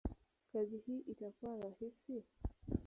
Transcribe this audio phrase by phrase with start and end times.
[0.51, 2.23] kazi hii itakuwa rahisi?